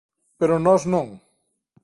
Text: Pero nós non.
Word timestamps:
Pero 0.39 0.63
nós 0.65 0.81
non. 0.93 1.07